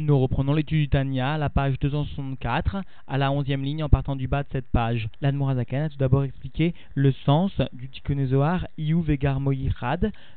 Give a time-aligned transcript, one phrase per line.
[0.00, 4.28] Nous reprenons l'étude du Tania la page 264, à la 11e ligne en partant du
[4.28, 5.10] bas de cette page.
[5.20, 9.38] L'Admorazakan a tout d'abord expliqué le sens du Tikkunézoar Iou Vegar.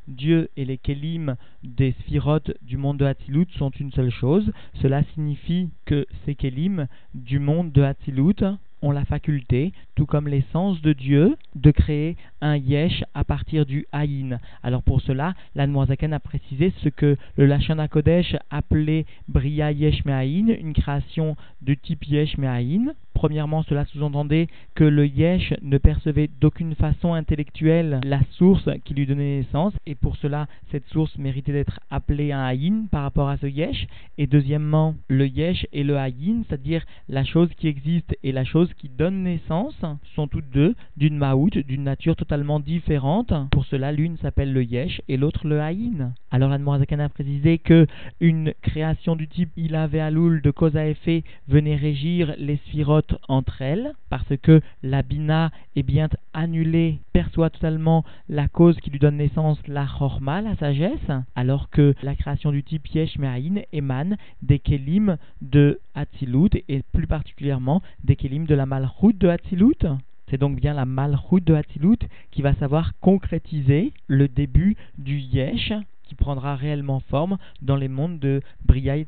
[0.10, 4.52] Dieu et les Kelim des sphirotes du monde de Hatzilut sont une seule chose.
[4.82, 8.44] Cela signifie que ces Kelim du monde de Hatzilut
[8.84, 13.88] ont la faculté, tout comme l'essence de Dieu, de créer un yesh à partir du
[13.92, 14.40] haïn.
[14.62, 20.50] Alors pour cela, l'Anmoazaken a précisé ce que le Lachon Kodesh appelait Bria Yesh Me'aïn,
[20.50, 22.94] une création de type Yesh Me'aïn.
[23.14, 29.06] Premièrement, cela sous-entendait que le Yesh ne percevait d'aucune façon intellectuelle la source qui lui
[29.06, 33.38] donnait naissance, et pour cela, cette source méritait d'être appelée un Haïn par rapport à
[33.38, 33.88] ce Yesh.
[34.18, 38.74] Et deuxièmement, le Yesh et le Haïn, c'est-à-dire la chose qui existe et la chose
[38.74, 39.80] qui donne naissance,
[40.16, 43.34] sont toutes deux d'une Maout, d'une nature totalement différente.
[43.52, 46.14] Pour cela, l'une s'appelle le Yesh et l'autre le Haïn.
[46.32, 46.68] Alors, Anne
[47.00, 47.86] a précisé que
[48.20, 53.03] une création du type Il avait Aloul de cause à effet venait régir les sphirotes
[53.28, 59.00] entre elles, parce que la bina est bien annulée, perçoit totalement la cause qui lui
[59.00, 64.18] donne naissance, la chorma, la sagesse, alors que la création du type yesh me'aïn émane
[64.42, 69.86] des kelim de Hatzilut, et plus particulièrement des kelim de la malchut de Hatzilut.
[70.30, 72.00] C'est donc bien la malchut de Hatzilut
[72.32, 75.74] qui va savoir concrétiser le début du yesh,
[76.14, 79.08] prendra réellement forme dans les mondes de Bria et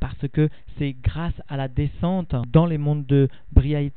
[0.00, 3.92] parce que c'est grâce à la descente dans les mondes de Bria et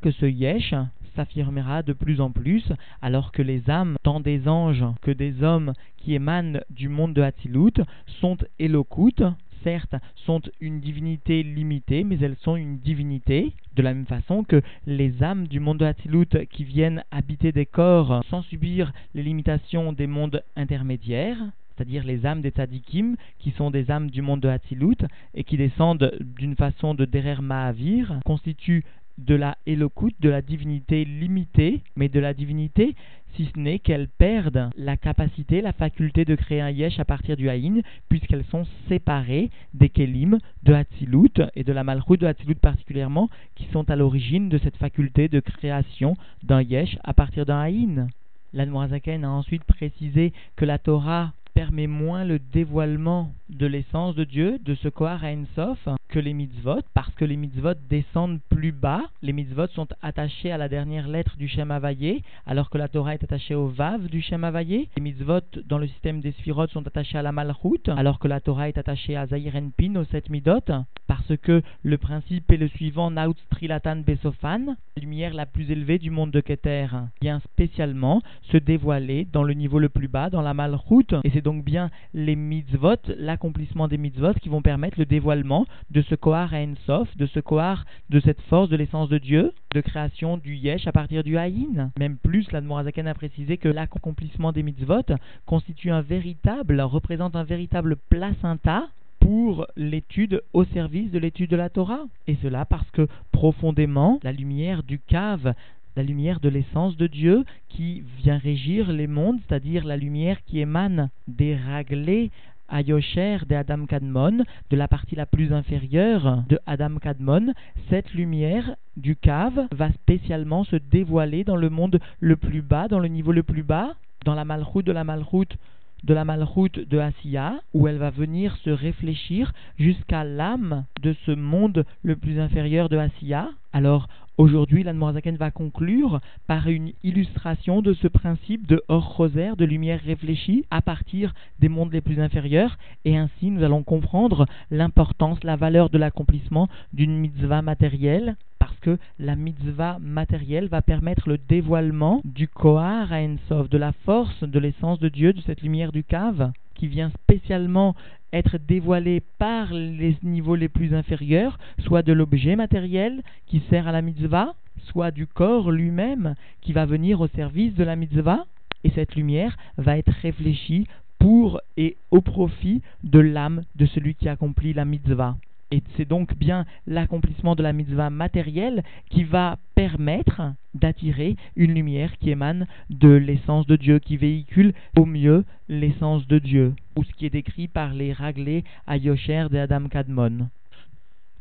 [0.00, 0.74] que ce Yesh
[1.14, 2.64] s'affirmera de plus en plus,
[3.00, 7.22] alors que les âmes, tant des anges que des hommes qui émanent du monde de
[7.22, 7.82] Hatzilut,
[8.20, 9.22] sont éloquentes,
[9.62, 14.62] certes, sont une divinité limitée, mais elles sont une divinité, de la même façon que
[14.86, 19.92] les âmes du monde de Hatzilut qui viennent habiter des corps sans subir les limitations
[19.92, 21.38] des mondes intermédiaires,
[21.74, 24.98] c'est-à-dire les âmes des tzadikim, qui sont des âmes du monde de Hatzilut,
[25.34, 28.84] et qui descendent d'une façon de Derer Mahavir, constituent
[29.24, 32.94] de la Elokut, de la divinité limitée, mais de la divinité,
[33.34, 37.36] si ce n'est qu'elles perdent la capacité, la faculté de créer un yesh à partir
[37.36, 42.56] du haïn, puisqu'elles sont séparées des kelim de Hatzilut et de la malchut de Hatzilut
[42.56, 47.60] particulièrement, qui sont à l'origine de cette faculté de création d'un yesh à partir d'un
[47.60, 48.08] haïn.
[48.52, 54.58] L'Anmoazaken a ensuite précisé que la Torah permet moins le dévoilement de l'essence de Dieu,
[54.64, 59.02] de ce Kohar Ensof, que les mitzvot, parce que les mitzvot descendent plus bas.
[59.22, 63.14] Les mitzvot sont attachés à la dernière lettre du Shem Havayé, alors que la Torah
[63.14, 64.88] est attachée au Vav du Shem Havayé.
[64.96, 68.40] Les mitzvot dans le système des Sphirot sont attachés à la Malchut, alors que la
[68.40, 70.60] Torah est attachée à Zahir Pin, aux sept midot,
[71.06, 75.98] parce que le principe est le suivant, Naut Trilatan Besofan, la lumière la plus élevée
[75.98, 76.88] du monde de Keter,
[77.20, 81.42] vient spécialement se dévoiler dans le niveau le plus bas, dans la Malchut, et c'est
[81.60, 86.58] bien les mitzvot, l'accomplissement des mitzvot qui vont permettre le dévoilement de ce Kohar à
[86.58, 90.86] Ensof, de ce Kohar, de cette force de l'essence de Dieu, de création du Yesh
[90.86, 91.90] à partir du Haïn.
[91.98, 95.02] Même plus, l'Admorazakan a précisé que l'accomplissement des mitzvot
[95.46, 98.88] constitue un véritable, représente un véritable placenta
[99.20, 102.06] pour l'étude au service de l'étude de la Torah.
[102.26, 105.54] Et cela parce que profondément, la lumière du cave
[105.96, 110.60] la lumière de l'essence de Dieu qui vient régir les mondes, c'est-à-dire la lumière qui
[110.60, 112.30] émane des raglés
[112.72, 117.52] Ayosher de Adam Kadmon, de la partie la plus inférieure de Adam Kadmon,
[117.90, 122.98] cette lumière du cave va spécialement se dévoiler dans le monde le plus bas, dans
[122.98, 125.56] le niveau le plus bas, dans la malroute de la malroute
[126.04, 131.30] de la malroute de Asiya, où elle va venir se réfléchir jusqu'à l'âme de ce
[131.30, 133.50] monde le plus inférieur de Asiya.
[133.72, 139.66] Alors, Aujourd'hui, l'Anmorazaken va conclure par une illustration de ce principe de hors rosaire, de
[139.66, 145.44] lumière réfléchie à partir des mondes les plus inférieurs, et ainsi nous allons comprendre l'importance,
[145.44, 151.36] la valeur de l'accomplissement d'une mitzvah matérielle, parce que la mitzvah matérielle va permettre le
[151.36, 156.04] dévoilement du Kohar à de la force, de l'essence de Dieu, de cette lumière du
[156.04, 157.94] cave qui vient spécialement
[158.32, 163.92] être dévoilé par les niveaux les plus inférieurs, soit de l'objet matériel qui sert à
[163.92, 168.46] la mitzvah, soit du corps lui-même qui va venir au service de la mitzvah,
[168.82, 170.88] et cette lumière va être réfléchie
[171.20, 175.36] pour et au profit de l'âme de celui qui accomplit la mitzvah.
[175.70, 180.42] Et c'est donc bien l'accomplissement de la mitzvah matérielle qui va permettre
[180.74, 186.38] d'attirer une lumière qui émane de l'essence de Dieu, qui véhicule au mieux l'essence de
[186.38, 190.48] Dieu, ou ce qui est décrit par les raglés à Yosher de Adam Kadmon.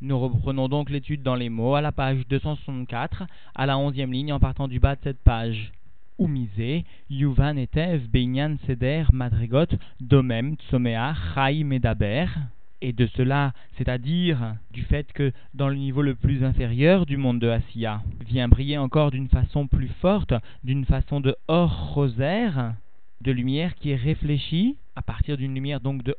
[0.02, 4.34] Nous reprenons donc l'étude dans les mots à la page 264, à la onzième ligne
[4.34, 5.72] en partant du bas de cette page.
[6.18, 12.26] Umisé, Yuvan Etev, Beinyan Seder, Madrigot, Domem, Tsomea, Chai Medaber.
[12.81, 17.39] Et de cela, c'est-à-dire du fait que dans le niveau le plus inférieur du monde
[17.39, 20.33] de Asiya, vient briller encore d'une façon plus forte,
[20.63, 22.74] d'une façon de hors rosaire,
[23.22, 26.16] de lumière qui est réfléchie à partir d'une lumière donc de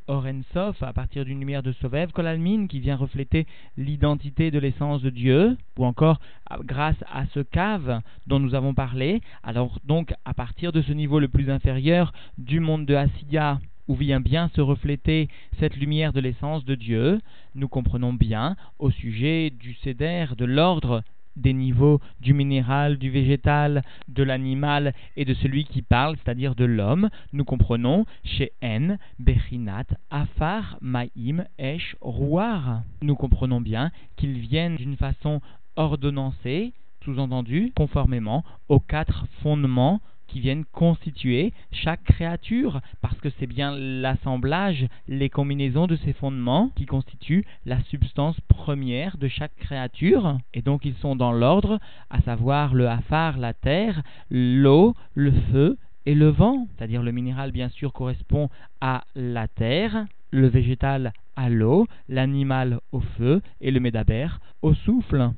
[0.52, 5.10] Sof, à partir d'une lumière de Sovev Kolalmin qui vient refléter l'identité de l'essence de
[5.10, 6.20] Dieu, ou encore
[6.60, 9.20] grâce à ce cave dont nous avons parlé.
[9.42, 13.60] Alors donc à partir de ce niveau le plus inférieur du monde de Asiya,
[13.92, 15.28] où vient bien se refléter
[15.60, 17.20] cette lumière de l'essence de Dieu,
[17.54, 21.02] nous comprenons bien au sujet du céder, de l'ordre
[21.36, 26.64] des niveaux du minéral, du végétal, de l'animal et de celui qui parle, c'est-à-dire de
[26.64, 32.84] l'homme, nous comprenons chez N, Bechinat, Afar, Maïm, Esh, Rouar.
[33.02, 35.42] Nous comprenons bien qu'ils viennent d'une façon
[35.76, 36.72] ordonnancée,
[37.04, 40.00] sous-entendu, conformément aux quatre fondements
[40.32, 46.70] qui viennent constituer chaque créature, parce que c'est bien l'assemblage, les combinaisons de ces fondements
[46.74, 52.22] qui constituent la substance première de chaque créature, et donc ils sont dans l'ordre, à
[52.22, 55.76] savoir le hafar, la terre, l'eau, le feu
[56.06, 58.48] et le vent, c'est-à-dire le minéral bien sûr correspond
[58.80, 64.28] à la terre, le végétal à l'eau, l'animal au feu et le médaber
[64.62, 65.30] au souffle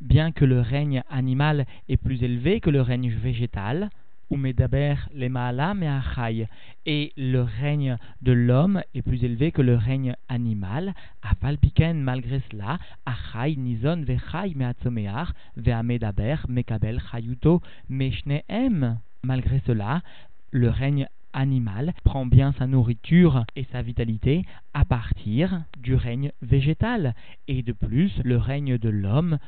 [0.00, 3.90] bien que le règne animal est plus élevé que le règne végétal,
[6.86, 10.94] et le règne de l'homme est plus élevé que le règne animal,
[11.94, 12.78] malgré cela,
[17.10, 17.60] chayuto.
[19.22, 20.02] Malgré cela,
[20.50, 27.14] le règne animal prend bien sa nourriture et sa vitalité à partir du règne végétal.
[27.48, 29.38] Et de plus, le règne de l'homme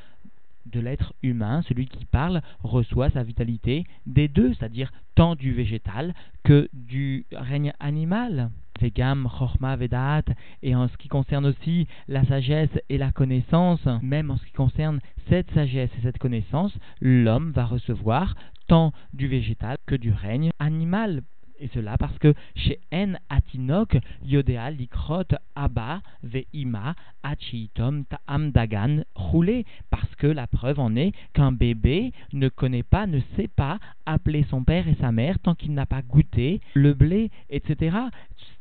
[0.66, 6.12] de l'être humain, celui qui parle, reçoit sa vitalité des deux, c'est-à-dire tant du végétal
[6.42, 8.50] que du règne animal.
[8.80, 10.24] Vegam, Chorma, Vedat,
[10.62, 14.52] et en ce qui concerne aussi la sagesse et la connaissance, même en ce qui
[14.52, 18.34] concerne cette sagesse et cette connaissance, l'homme va recevoir
[18.68, 21.22] tant du végétal que du règne animal
[21.60, 25.24] et cela parce que chez En Atinok, Yodéa Likrot
[25.54, 29.64] Abba Veima Achitom Ta'am Dagan roulé.
[29.90, 34.44] Parce que la preuve en est qu'un bébé ne connaît pas, ne sait pas appeler
[34.50, 37.96] son père et sa mère tant qu'il n'a pas goûté le blé, etc.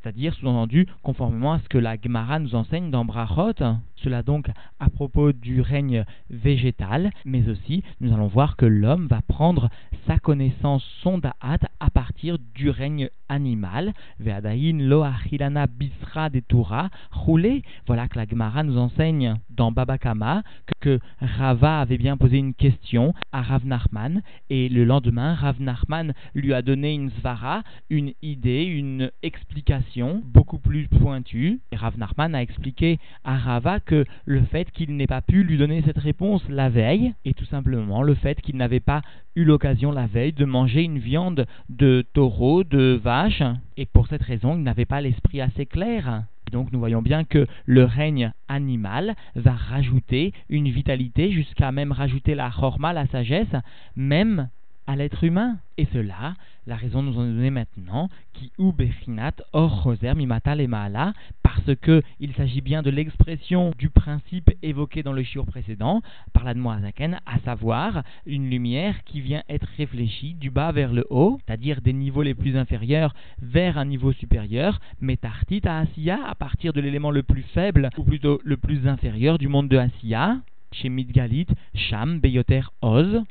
[0.02, 3.54] C'est-à-dire, sous-entendu, conformément à ce que la Gemara nous enseigne dans Brachot.
[4.06, 9.22] Cela donc à propos du règne végétal, mais aussi nous allons voir que l'homme va
[9.28, 9.72] prendre
[10.06, 13.94] sa connaissance, son da'at, à partir du règne animal.
[14.20, 17.64] Ve'adayin lo achilana bisra de Torah, roulé.
[17.88, 20.44] Voilà que la Gemara nous enseigne dans Babakama
[20.82, 26.14] que, Rava avait bien posé une question à Rav Nachman et le lendemain, Rav Nachman
[26.34, 31.60] lui a donné une svara, une idée, une explication beaucoup plus pointue.
[31.72, 35.82] Et Rav a expliqué à Rava que le fait qu'il n'ait pas pu lui donner
[35.82, 39.02] cette réponse la veille est tout simplement le fait qu'il n'avait pas
[39.36, 43.15] eu l'occasion la veille de manger une viande de taureau, de vache,
[43.78, 46.24] et pour cette raison, il n'avait pas l'esprit assez clair.
[46.52, 52.36] Donc nous voyons bien que le règne animal va rajouter une vitalité jusqu'à même rajouter
[52.36, 53.56] la chorma, la sagesse,
[53.96, 54.50] même
[54.88, 55.58] à l'être humain.
[55.78, 56.36] Et cela,
[56.68, 61.14] la raison nous en est donnée maintenant, qui ou bechinat or roser mimata le maala,
[61.44, 66.02] parce que il s'agit bien de l'expression du principe évoqué dans le shiur précédent
[66.34, 71.06] par la Zaken, à savoir une lumière qui vient être réfléchie du bas vers le
[71.10, 76.36] haut, c'est-à-dire des niveaux les plus inférieurs vers un niveau supérieur, metartit à Asiya à
[76.36, 80.38] partir de l'élément le plus faible, ou plutôt le plus inférieur du monde de Asiya,
[80.72, 83.24] chez Midgalit, Sham, Beyoter, Oz,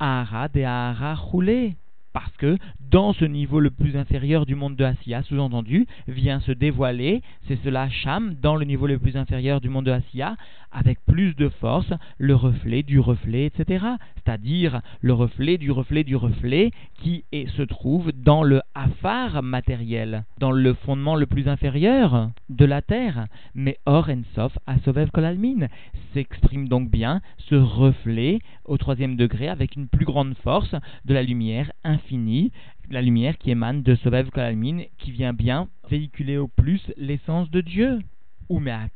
[0.00, 1.76] Ahara de Ahara Roulé.
[2.12, 6.50] Parce que dans ce niveau le plus inférieur du monde de Asiya, sous-entendu, vient se
[6.50, 10.36] dévoiler, c'est cela Sham, dans le niveau le plus inférieur du monde de Asiya,
[10.72, 13.84] avec plus de force, le reflet du reflet, etc.
[14.16, 20.52] C'est-à-dire le reflet du reflet du reflet qui se trouve dans le afar matériel, dans
[20.52, 23.26] le fondement le plus inférieur de la terre.
[23.54, 25.68] Mais Or Ensof, Asovev Kolalmin,
[26.12, 30.74] s'exprime donc bien ce reflet au troisième degré avec une plus grande force
[31.04, 32.52] de la lumière infinie,
[32.90, 37.60] la lumière qui émane de Sovev Kolalmin, qui vient bien véhiculer au plus l'essence de
[37.60, 38.00] Dieu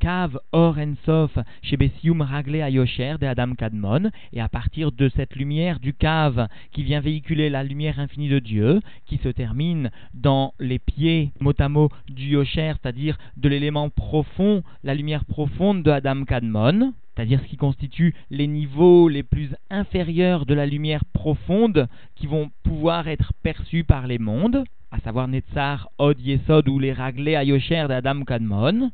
[0.00, 5.08] cave or ensof chez Bessium raglé à Yosher de Adam Kadmon, et à partir de
[5.08, 9.90] cette lumière du cave qui vient véhiculer la lumière infinie de Dieu, qui se termine
[10.12, 15.82] dans les pieds mot à mot du Yosher, c'est-à-dire de l'élément profond, la lumière profonde
[15.82, 21.04] de Adam Kadmon, c'est-à-dire ce qui constitue les niveaux les plus inférieurs de la lumière
[21.12, 26.78] profonde qui vont pouvoir être perçus par les mondes, à savoir Netzar, Od Yesod ou
[26.78, 28.90] les raglés Ayosher d'Adam Kadmon,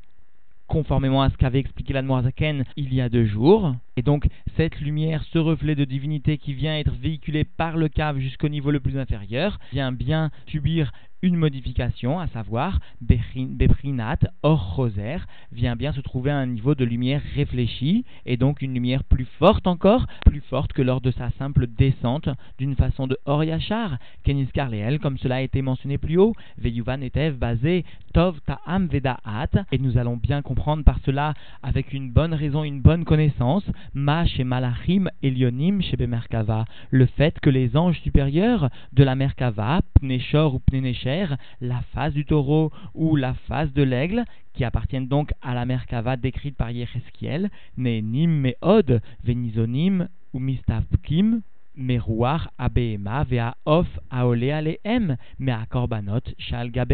[0.70, 3.74] conformément à ce qu'avait expliqué l'Admorazaken il y a deux jours.
[3.96, 8.18] Et donc, cette lumière, ce reflet de divinité qui vient être véhiculé par le cave
[8.18, 15.18] jusqu'au niveau le plus inférieur, vient bien subir une modification, à savoir Beprinat, or roser,
[15.52, 19.26] vient bien se trouver à un niveau de lumière réfléchie, et donc une lumière plus
[19.38, 23.98] forte encore, plus forte que lors de sa simple descente d'une façon de or yachar,
[24.24, 24.70] Keniskar
[25.02, 29.98] comme cela a été mentionné plus haut, Veyuvan etev basé Tov Ta'am Vedaat, et nous
[29.98, 35.08] allons bien comprendre par cela, avec une bonne raison, une bonne connaissance, Ma chez Malachim
[35.22, 41.26] Elionim chez Bemerkava, le fait que les anges supérieurs de la Merkava, Pneshor ou Pnenesher,
[41.60, 46.16] la face du taureau ou la face de l'aigle, qui appartiennent donc à la Merkava
[46.16, 51.42] décrite par Yecheskiel, ne Nim Meod, Venizonim ou Mistavkim,
[51.76, 56.92] Meruach Abehema Vea Of Aole Alehem, Mea Korbanot Shal Gabe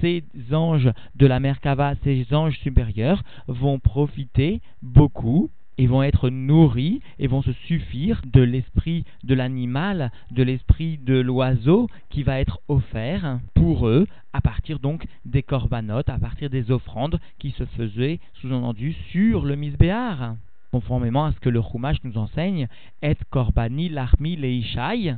[0.00, 7.00] Ces anges de la Merkava, ces anges supérieurs, vont profiter beaucoup et vont être nourris
[7.18, 12.60] et vont se suffire de l'esprit de l'animal, de l'esprit de l'oiseau qui va être
[12.68, 18.20] offert pour eux à partir donc des corbanotes, à partir des offrandes qui se faisaient
[18.34, 20.36] sous-entendu sur le misbéar.
[20.72, 22.68] Conformément à ce que le Chumash nous enseigne,
[23.02, 25.14] et korbani l'armi leishai,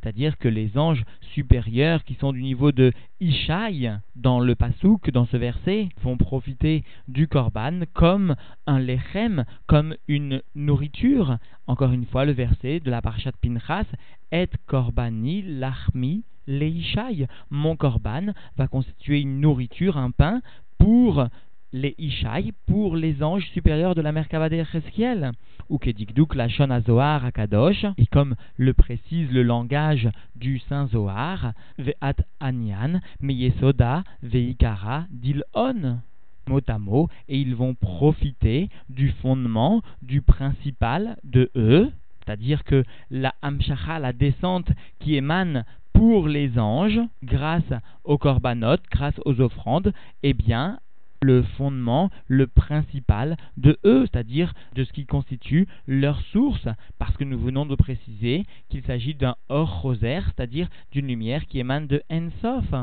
[0.00, 1.04] c'est-à-dire que les anges
[1.34, 6.84] supérieurs qui sont du niveau de Ishaï dans le Pasouk, dans ce verset, vont profiter
[7.08, 8.34] du Korban comme
[8.66, 11.38] un lechem, comme une nourriture.
[11.66, 13.86] Encore une fois, le verset de la Parashat Pinchas,
[14.32, 17.26] Et Korbani Lachmi Leishai.
[17.50, 20.40] Mon Korban va constituer une nourriture, un pain
[20.78, 21.26] pour
[21.72, 25.32] les Ishaï pour les anges supérieurs de la Merkava Cheskiel,
[25.68, 31.52] ou Kedikduk la Shon Zohar Akadosh, et comme le précise le langage du Saint Zohar,
[31.78, 36.00] Ve'at Anyan, Meyesoda, Veikara, Dilon
[36.48, 41.92] mot à mot, et ils vont profiter du fondement, du principal de eux,
[42.24, 47.72] c'est-à-dire que la Amshacha, la descente qui émane pour les anges, grâce
[48.04, 50.78] aux korbanot, grâce aux offrandes, eh bien,
[51.22, 57.24] le fondement, le principal de eux, c'est-à-dire de ce qui constitue leur source, parce que
[57.24, 62.02] nous venons de préciser qu'il s'agit d'un or rosaire, c'est-à-dire d'une lumière qui émane de
[62.10, 62.74] Ensof.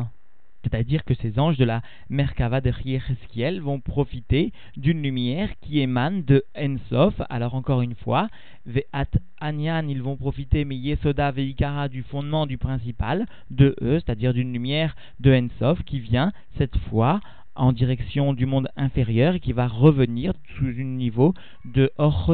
[0.64, 6.24] C'est-à-dire que ces anges de la Merkava de Riecheskiel vont profiter d'une lumière qui émane
[6.24, 7.14] de Ensof.
[7.30, 8.28] Alors encore une fois,
[8.66, 9.06] Ve'at
[9.40, 14.52] Anyan, ils vont profiter, mais Yesoda Veikara du fondement du principal de eux, c'est-à-dire d'une
[14.52, 17.22] lumière de Ensof qui vient cette fois
[17.58, 21.34] en direction du monde inférieur et qui va revenir sous un niveau
[21.66, 22.32] de hors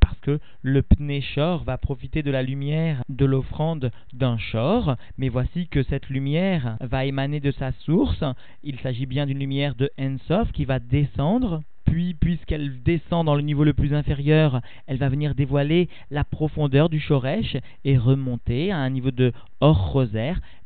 [0.00, 5.68] parce que le pnéchor va profiter de la lumière de l'offrande d'un chor, mais voici
[5.68, 8.24] que cette lumière va émaner de sa source.
[8.64, 11.62] Il s'agit bien d'une lumière de Ensof qui va descendre.
[11.84, 16.88] Puis, puisqu'elle descend dans le niveau le plus inférieur, elle va venir dévoiler la profondeur
[16.88, 19.96] du Shoresh et remonter à un niveau de hors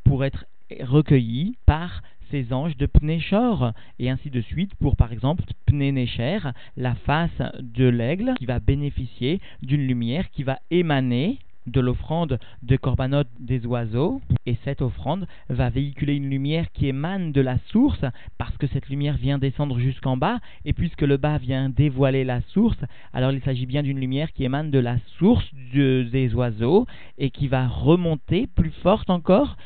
[0.04, 0.46] pour être
[0.80, 2.02] recueillie par
[2.34, 6.38] de Pnéchor, et ainsi de suite pour par exemple Pnénécher,
[6.76, 12.76] la face de l'aigle qui va bénéficier d'une lumière qui va émaner de l'offrande de
[12.76, 18.04] Corbanot des oiseaux, et cette offrande va véhiculer une lumière qui émane de la source,
[18.36, 22.40] parce que cette lumière vient descendre jusqu'en bas, et puisque le bas vient dévoiler la
[22.48, 22.78] source,
[23.12, 26.86] alors il s'agit bien d'une lumière qui émane de la source des oiseaux,
[27.16, 29.56] et qui va remonter plus forte encore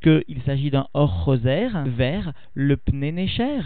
[0.00, 3.60] qu'il s'agit d'un hors rosaire vers le pnénécher,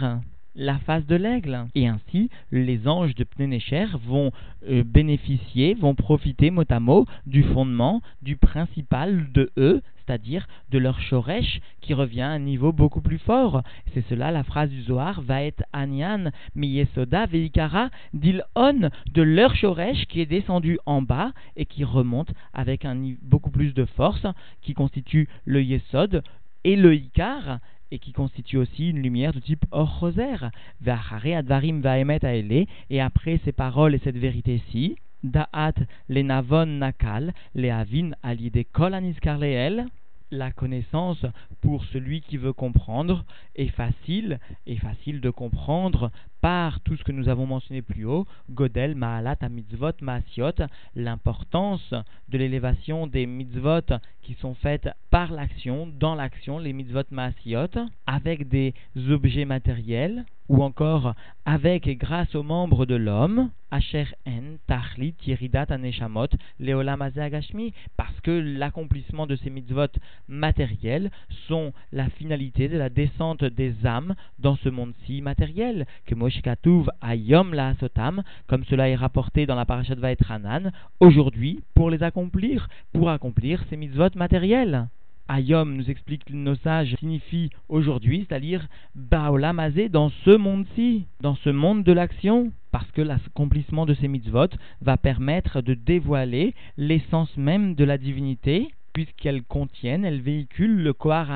[0.55, 1.65] la face de l'aigle.
[1.75, 4.31] Et ainsi, les anges de pnénécher vont
[4.67, 10.77] euh, bénéficier, vont profiter mot à mot du fondement, du principal de eux, c'est-à-dire de
[10.77, 13.63] leur shoresh qui revient à un niveau beaucoup plus fort.
[13.93, 20.05] C'est cela la phrase du Zohar, va être Anyan, Miyesoda, Veikara, Dilon, de leur shoresh
[20.07, 24.25] qui est descendu en bas et qui remonte avec un beaucoup plus de force,
[24.61, 26.23] qui constitue le Yesod
[26.63, 27.59] et le Ikar,
[27.91, 30.49] et qui constitue aussi une lumière de type or rosaire.
[30.85, 35.75] Advarim Aele, et après ces paroles et cette vérité-ci, Da'at
[36.09, 39.85] lenavon nakal, leavin alide kol leel,
[40.31, 41.25] la connaissance
[41.61, 43.23] pour celui qui veut comprendre
[43.55, 46.11] est facile, est facile de comprendre
[46.43, 51.93] par tout ce que nous avons mentionné plus haut, Godel, Maalat, Mitzvot, Maasiot, l'importance
[52.27, 58.49] de l'élévation des mitzvot qui sont faites par l'action, dans l'action, les mitzvot Maasiot, avec
[58.49, 58.73] des
[59.09, 61.13] objets matériels, ou encore
[61.45, 66.27] avec et grâce aux membres de l'homme, Asher En, Tachlit, Yeridat, Aneshamot,
[66.59, 69.87] Leolam Agashmi, parce que l'accomplissement de ces mitzvot
[70.27, 71.09] matériels
[71.47, 77.53] sont la finalité de la descente des âmes dans ce monde-ci matériel, que Moshkatuv Ayom
[77.53, 83.09] La Sotam, comme cela est rapporté dans la parashat Vaetranan, aujourd'hui, pour les accomplir, pour
[83.09, 84.87] accomplir ces mitzvot matériels.
[85.29, 91.83] Ayom nous explique nos sages signifie aujourd'hui, c'est-à-dire Baolamazé dans ce monde-ci, dans ce monde
[91.83, 94.49] de l'action, parce que l'accomplissement de ces mitzvot
[94.81, 101.29] va permettre de dévoiler l'essence même de la divinité, puisqu'elles contiennent, elles véhiculent le Kohar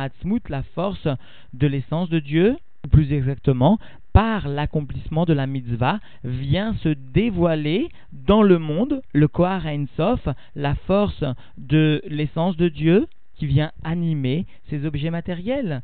[0.49, 1.07] la force
[1.53, 3.77] de l'essence de Dieu, plus exactement,
[4.13, 9.63] par l'accomplissement de la mitzvah, vient se dévoiler dans le monde le Kohar
[9.95, 11.23] Sof, la force
[11.57, 15.81] de l'essence de Dieu, qui vient animer ces objets matériels.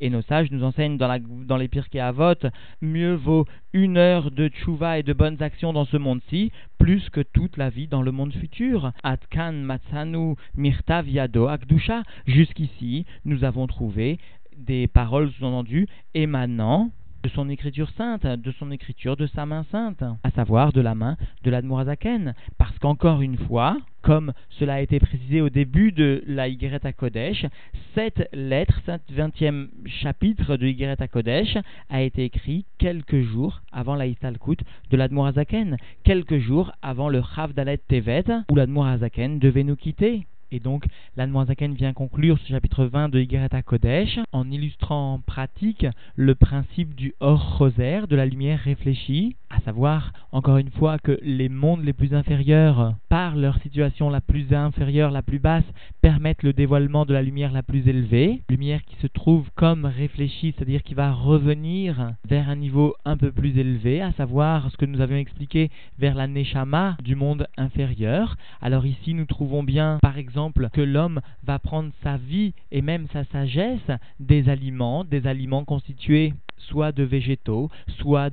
[0.00, 2.34] Et nos sages nous enseignent dans, la, dans les Pirkei Avot,
[2.80, 7.20] mieux vaut une heure de tchouva et de bonnes actions dans ce monde-ci, plus que
[7.20, 8.92] toute la vie dans le monde futur.
[9.02, 12.02] Atkan matsanu mirtav yado akdusha.
[12.26, 14.18] Jusqu'ici, nous avons trouvé
[14.56, 16.90] des paroles sous-entendues émanant
[17.22, 20.94] de son écriture sainte, de son écriture de sa main sainte, à savoir de la
[20.94, 22.34] main de l'Admorazaken.
[22.58, 27.46] Parce qu'encore une fois, comme cela a été précisé au début de la Yigret Kodesh,
[27.94, 31.56] cette lettre, cette vingtième chapitre de Yigret Kodesh,
[31.88, 34.58] a été écrit quelques jours avant la Istalkut
[34.90, 40.26] de l'Admorazaken, quelques jours avant le Chavdalet Tevet, où l'Admorazaken devait nous quitter.
[40.54, 40.84] Et donc,
[41.16, 46.94] l'Anmoazaken vient conclure ce chapitre 20 de Igereta Kodesh en illustrant en pratique le principe
[46.94, 51.84] du hors rosaire, de la lumière réfléchie, à savoir, encore une fois, que les mondes
[51.84, 55.64] les plus inférieurs, par leur situation la plus inférieure, la plus basse,
[56.02, 60.54] permettent le dévoilement de la lumière la plus élevée, lumière qui se trouve comme réfléchie,
[60.54, 64.84] c'est-à-dire qui va revenir vers un niveau un peu plus élevé, à savoir ce que
[64.84, 68.36] nous avions expliqué vers la Neshama du monde inférieur.
[68.60, 73.06] Alors ici, nous trouvons bien, par exemple, que l'homme va prendre sa vie et même
[73.12, 76.32] sa sagesse des aliments, des aliments constitués
[76.68, 78.30] soit de végétaux, soit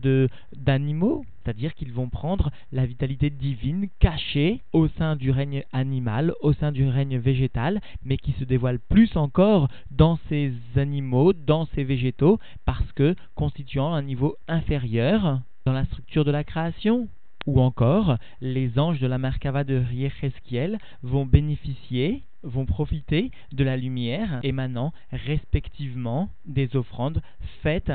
[0.56, 6.54] d'animaux, c'est-à-dire qu'ils vont prendre la vitalité divine cachée au sein du règne animal, au
[6.54, 11.84] sein du règne végétal, mais qui se dévoile plus encore dans ces animaux, dans ces
[11.84, 17.08] végétaux, parce que constituant un niveau inférieur dans la structure de la création.
[17.46, 23.78] Ou encore, les anges de la Merkava de Riecheskiel vont bénéficier, vont profiter de la
[23.78, 27.22] lumière émanant respectivement des offrandes
[27.62, 27.92] faites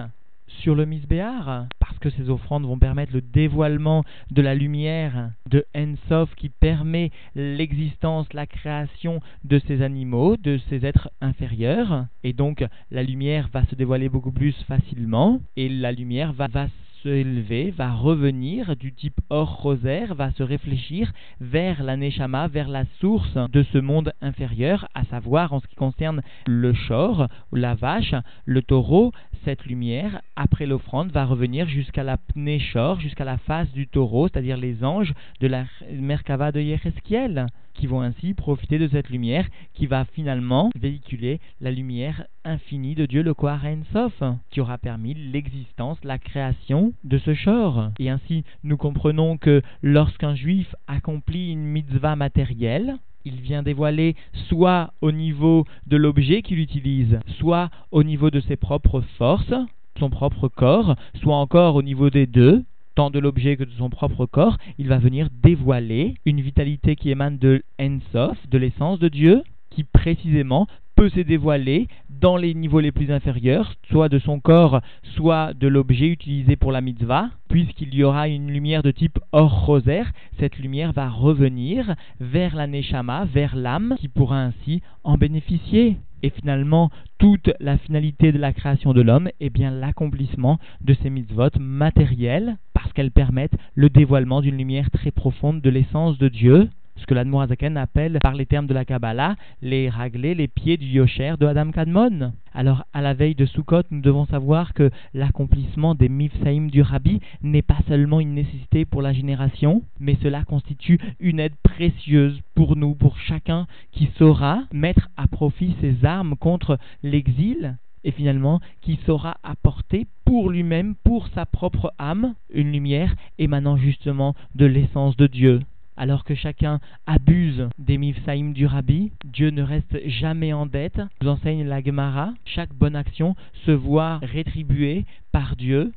[0.46, 5.64] sur le misbéar, parce que ces offrandes vont permettre le dévoilement de la lumière de
[5.74, 12.64] Ensof qui permet l'existence, la création de ces animaux, de ces êtres inférieurs, et donc
[12.90, 16.66] la lumière va se dévoiler beaucoup plus facilement, et la lumière va, va
[17.04, 22.68] se élever, va revenir du type hors rosaire, va se réfléchir vers la Neshama, vers
[22.68, 27.74] la source de ce monde inférieur, à savoir en ce qui concerne le chor, la
[27.74, 28.14] vache,
[28.46, 29.12] le taureau,
[29.44, 34.56] cette lumière, après l'offrande, va revenir jusqu'à la pnéchor, jusqu'à la face du taureau, c'est-à-dire
[34.56, 39.87] les anges de la Merkava de Yereskiel qui vont ainsi profiter de cette lumière qui
[39.87, 45.98] va finalement véhiculer la lumière infinie de Dieu, le Koharen Sof, qui aura permis l'existence,
[46.04, 47.90] la création de ce shor.
[47.98, 54.16] Et ainsi, nous comprenons que lorsqu'un juif accomplit une mitzvah matérielle, il vient dévoiler
[54.48, 59.54] soit au niveau de l'objet qu'il utilise, soit au niveau de ses propres forces,
[59.98, 63.90] son propre corps, soit encore au niveau des deux, tant de l'objet que de son
[63.90, 69.09] propre corps, il va venir dévoiler une vitalité qui émane de Ensof, de l'essence de
[69.09, 74.38] Dieu, qui précisément peut se dévoiler dans les niveaux les plus inférieurs, soit de son
[74.38, 74.80] corps,
[75.16, 79.66] soit de l'objet utilisé pour la mitzvah, puisqu'il y aura une lumière de type hors
[79.66, 85.96] rosaire, cette lumière va revenir vers la neshama, vers l'âme, qui pourra ainsi en bénéficier.
[86.24, 91.10] Et finalement, toute la finalité de la création de l'homme est bien l'accomplissement de ces
[91.10, 96.70] mitzvot matériels, parce qu'elles permettent le dévoilement d'une lumière très profonde de l'essence de Dieu,
[96.96, 100.87] ce que l'Admorazaken appelle par les termes de la Kabbalah les raglés, les pieds du
[100.87, 102.33] Yosher de Adam Kadmon.
[102.52, 107.20] Alors, à la veille de Sukkot, nous devons savoir que l'accomplissement des Mifsaïm du Rabbi
[107.42, 112.76] n'est pas seulement une nécessité pour la génération, mais cela constitue une aide précieuse pour
[112.76, 118.98] nous, pour chacun qui saura mettre à profit ses armes contre l'exil et finalement qui
[119.07, 125.26] saura apporter pour lui-même, pour sa propre âme, une lumière émanant justement de l'essence de
[125.26, 125.61] Dieu.
[125.96, 131.00] Alors que chacun abuse des mifsaïm du rabbi, Dieu ne reste jamais en dette.
[131.22, 135.92] Nous enseigne la Gemara, chaque bonne action se voit rétribuée par Dieu.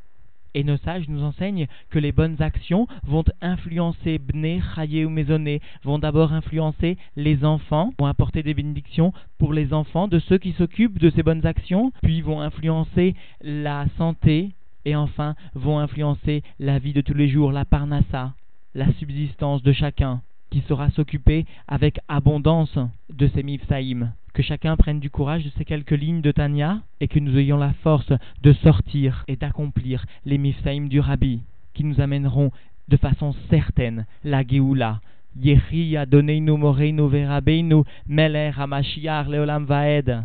[0.54, 5.62] Et nos sages nous enseignent que les bonnes actions vont influencer Bné, Chaye ou Maisonné,
[5.84, 10.54] vont d'abord influencer les enfants, vont apporter des bénédictions pour les enfants de ceux qui
[10.54, 14.54] s'occupent de ces bonnes actions, puis vont influencer la santé,
[14.86, 18.34] et enfin vont influencer la vie de tous les jours, la parnassa,
[18.78, 22.78] la subsistance de chacun qui saura s'occuper avec abondance
[23.10, 24.14] de ces mifsaïm.
[24.34, 27.58] Que chacun prenne du courage de ces quelques lignes de Tanya et que nous ayons
[27.58, 28.14] la force
[28.44, 31.42] de sortir et d'accomplir les mifsaïm du Rabbi
[31.74, 32.52] qui nous amèneront
[32.88, 35.02] de façon certaine la Géoula.
[35.36, 35.98] Yehi
[36.40, 40.24] Moreinu Verabeinu Meler Hamashiach Leolam Vaed.